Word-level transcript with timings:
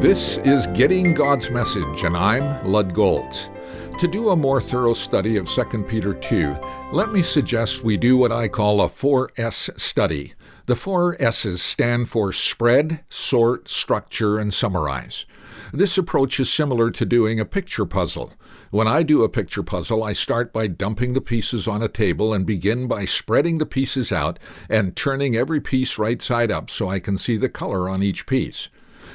This 0.00 0.38
is 0.38 0.68
Getting 0.68 1.12
God's 1.12 1.50
Message, 1.50 2.04
and 2.04 2.16
I'm 2.16 2.70
Lud 2.70 2.94
Golz. 2.94 3.50
To 3.98 4.06
do 4.06 4.28
a 4.28 4.36
more 4.36 4.60
thorough 4.60 4.94
study 4.94 5.36
of 5.36 5.48
2 5.48 5.64
Peter 5.88 6.14
2, 6.14 6.56
let 6.92 7.10
me 7.10 7.20
suggest 7.20 7.82
we 7.82 7.96
do 7.96 8.16
what 8.16 8.30
I 8.30 8.46
call 8.46 8.80
a 8.80 8.86
4S 8.86 9.76
study. 9.76 10.34
The 10.66 10.76
four 10.76 11.20
S's 11.20 11.62
stand 11.62 12.08
for 12.08 12.32
spread, 12.32 13.02
sort, 13.08 13.66
structure, 13.66 14.38
and 14.38 14.54
summarize. 14.54 15.26
This 15.72 15.98
approach 15.98 16.38
is 16.38 16.48
similar 16.48 16.92
to 16.92 17.04
doing 17.04 17.40
a 17.40 17.44
picture 17.44 17.84
puzzle. 17.84 18.32
When 18.70 18.86
I 18.86 19.02
do 19.02 19.24
a 19.24 19.28
picture 19.28 19.64
puzzle, 19.64 20.04
I 20.04 20.12
start 20.12 20.52
by 20.52 20.68
dumping 20.68 21.14
the 21.14 21.20
pieces 21.20 21.66
on 21.66 21.82
a 21.82 21.88
table 21.88 22.32
and 22.32 22.46
begin 22.46 22.86
by 22.86 23.04
spreading 23.04 23.58
the 23.58 23.66
pieces 23.66 24.12
out 24.12 24.38
and 24.70 24.94
turning 24.94 25.34
every 25.34 25.60
piece 25.60 25.98
right 25.98 26.22
side 26.22 26.52
up 26.52 26.70
so 26.70 26.88
I 26.88 27.00
can 27.00 27.18
see 27.18 27.36
the 27.36 27.48
color 27.48 27.88
on 27.88 28.00
each 28.00 28.24
piece. 28.24 28.68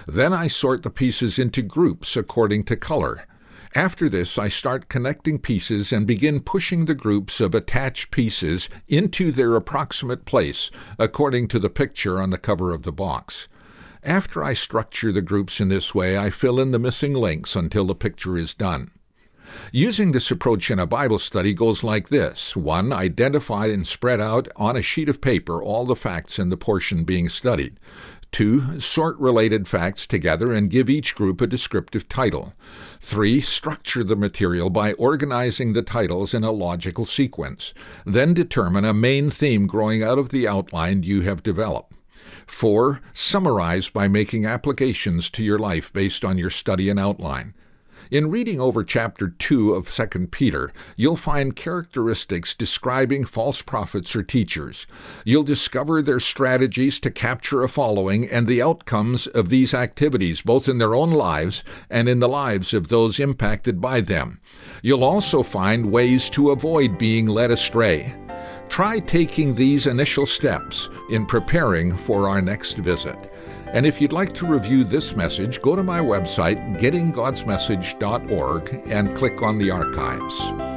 Then 0.07 0.33
I 0.33 0.47
sort 0.47 0.83
the 0.83 0.89
pieces 0.89 1.39
into 1.39 1.61
groups 1.61 2.15
according 2.15 2.65
to 2.65 2.75
color. 2.75 3.25
After 3.75 4.07
this, 4.07 4.37
I 4.37 4.49
start 4.49 4.87
connecting 4.87 5.39
pieces 5.39 5.91
and 5.91 6.05
begin 6.05 6.41
pushing 6.41 6.85
the 6.85 6.93
groups 6.93 7.41
of 7.41 7.55
attached 7.55 8.11
pieces 8.11 8.69
into 8.87 9.31
their 9.31 9.55
approximate 9.55 10.25
place 10.25 10.69
according 10.99 11.47
to 11.49 11.59
the 11.59 11.71
picture 11.71 12.21
on 12.21 12.29
the 12.29 12.37
cover 12.37 12.71
of 12.71 12.83
the 12.83 12.91
box. 12.91 13.47
After 14.03 14.43
I 14.43 14.53
structure 14.53 15.11
the 15.11 15.21
groups 15.21 15.59
in 15.59 15.69
this 15.69 15.95
way, 15.95 16.17
I 16.17 16.29
fill 16.29 16.59
in 16.59 16.71
the 16.71 16.77
missing 16.77 17.13
links 17.13 17.55
until 17.55 17.85
the 17.85 17.95
picture 17.95 18.37
is 18.37 18.53
done. 18.53 18.91
Using 19.71 20.11
this 20.11 20.29
approach 20.29 20.69
in 20.69 20.79
a 20.79 20.85
Bible 20.85 21.19
study 21.19 21.53
goes 21.53 21.83
like 21.83 22.09
this 22.09 22.55
1. 22.55 22.93
Identify 22.93 23.67
and 23.67 23.87
spread 23.87 24.21
out 24.21 24.47
on 24.55 24.75
a 24.75 24.81
sheet 24.81 25.09
of 25.09 25.21
paper 25.21 25.61
all 25.61 25.85
the 25.85 25.95
facts 25.95 26.37
in 26.37 26.49
the 26.49 26.57
portion 26.57 27.03
being 27.03 27.29
studied. 27.29 27.79
2. 28.33 28.79
Sort 28.79 29.17
related 29.17 29.67
facts 29.67 30.05
together 30.05 30.51
and 30.51 30.69
give 30.69 30.89
each 30.89 31.15
group 31.15 31.39
a 31.39 31.47
descriptive 31.47 32.09
title. 32.09 32.53
3. 32.99 33.39
Structure 33.39 34.03
the 34.03 34.15
material 34.15 34.69
by 34.69 34.93
organizing 34.93 35.71
the 35.71 35.81
titles 35.81 36.33
in 36.33 36.43
a 36.43 36.51
logical 36.51 37.05
sequence. 37.05 37.73
Then 38.05 38.33
determine 38.33 38.83
a 38.83 38.93
main 38.93 39.29
theme 39.29 39.67
growing 39.67 40.03
out 40.03 40.17
of 40.17 40.29
the 40.29 40.47
outline 40.47 41.03
you 41.03 41.21
have 41.21 41.43
developed. 41.43 41.93
4. 42.47 42.99
Summarize 43.13 43.89
by 43.89 44.07
making 44.07 44.45
applications 44.45 45.29
to 45.29 45.43
your 45.43 45.59
life 45.59 45.93
based 45.93 46.25
on 46.25 46.37
your 46.37 46.49
study 46.49 46.89
and 46.89 46.99
outline. 46.99 47.53
In 48.11 48.29
reading 48.29 48.59
over 48.59 48.83
chapter 48.83 49.29
2 49.29 49.73
of 49.73 49.89
2 49.91 50.27
Peter, 50.27 50.71
you'll 50.95 51.15
find 51.15 51.55
characteristics 51.55 52.53
describing 52.53 53.25
false 53.25 53.61
prophets 53.61 54.15
or 54.15 54.23
teachers. 54.23 54.85
You'll 55.23 55.43
discover 55.43 56.01
their 56.01 56.19
strategies 56.19 56.99
to 56.99 57.11
capture 57.11 57.63
a 57.63 57.69
following 57.69 58.29
and 58.29 58.47
the 58.47 58.61
outcomes 58.61 59.27
of 59.27 59.49
these 59.49 59.73
activities, 59.73 60.41
both 60.41 60.67
in 60.67 60.77
their 60.77 60.95
own 60.95 61.11
lives 61.11 61.63
and 61.89 62.09
in 62.09 62.19
the 62.19 62.29
lives 62.29 62.73
of 62.73 62.89
those 62.89 63.19
impacted 63.19 63.79
by 63.79 64.01
them. 64.01 64.39
You'll 64.81 65.03
also 65.03 65.41
find 65.41 65.91
ways 65.91 66.29
to 66.31 66.51
avoid 66.51 66.97
being 66.97 67.25
led 67.25 67.51
astray. 67.51 68.13
Try 68.69 68.99
taking 68.99 69.55
these 69.55 69.87
initial 69.87 70.25
steps 70.25 70.89
in 71.09 71.25
preparing 71.25 71.95
for 71.95 72.27
our 72.27 72.41
next 72.41 72.77
visit. 72.77 73.32
And 73.73 73.85
if 73.87 73.99
you'd 73.99 74.13
like 74.13 74.33
to 74.35 74.45
review 74.45 74.83
this 74.83 75.15
message, 75.15 75.59
go 75.61 75.75
to 75.75 75.83
my 75.83 75.99
website, 75.99 76.77
gettinggodsmessage.org, 76.77 78.81
and 78.85 79.17
click 79.17 79.41
on 79.41 79.57
the 79.57 79.71
archives. 79.71 80.72